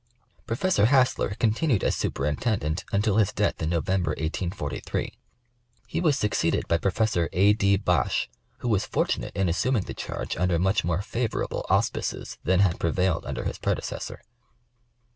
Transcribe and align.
Professor 0.47 0.87
Hassler 0.87 1.29
continiied 1.39 1.83
as 1.83 1.95
Superintendent 1.95 2.85
until 2.91 3.17
his 3.17 3.31
death 3.31 3.61
in 3.61 3.69
November, 3.69 4.13
1 4.17 4.25
843. 4.25 5.15
He 5.85 6.01
was 6.01 6.17
succeeded 6.17 6.67
by 6.67 6.79
Professor 6.79 7.29
A. 7.33 7.53
D. 7.53 7.77
Bache, 7.77 8.27
who 8.61 8.67
was 8.67 8.83
fortunate 8.83 9.35
in 9.35 9.47
assuming 9.47 9.83
the 9.83 9.93
charge 9.93 10.35
under 10.37 10.57
much 10.57 10.83
more 10.83 11.03
favorable 11.03 11.67
auspices 11.69 12.39
than 12.43 12.61
had 12.61 12.79
prevailed 12.79 13.27
under 13.27 13.43
his 13.43 13.59
predecessor. 13.59 14.19